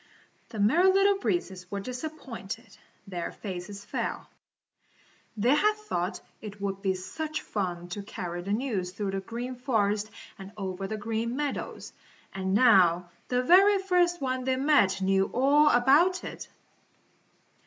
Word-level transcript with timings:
The 0.49 0.57
Merry 0.57 0.91
Little 0.91 1.19
Breezes 1.19 1.69
were 1.69 1.79
disappointed. 1.79 2.75
Their 3.05 3.31
faces 3.31 3.85
fell. 3.85 4.27
They 5.37 5.53
had 5.53 5.75
thought 5.75 6.21
it 6.41 6.59
would 6.59 6.81
be 6.81 6.95
such 6.95 7.41
fun 7.43 7.87
to 7.89 8.01
carry 8.01 8.41
the 8.41 8.51
news 8.51 8.89
through 8.93 9.11
the 9.11 9.19
Green 9.19 9.53
Forest 9.53 10.09
and 10.39 10.53
over 10.57 10.87
the 10.87 10.97
Green 10.97 11.35
Meadows, 11.35 11.93
and 12.33 12.55
now 12.55 13.11
the 13.27 13.43
very 13.43 13.77
first 13.77 14.19
one 14.21 14.43
they 14.43 14.55
met 14.55 15.03
knew 15.03 15.29
all 15.35 15.69
about 15.69 16.23
it. 16.23 16.47